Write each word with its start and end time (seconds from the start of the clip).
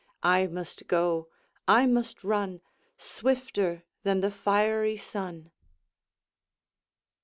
I 0.23 0.47
must 0.47 0.87
go, 0.87 1.27
I 1.67 1.85
must 1.85 2.23
run, 2.23 2.61
Swifter 2.97 3.83
than 4.01 4.21
the 4.21 4.31
fiery 4.31 4.97
sun. 4.97 5.51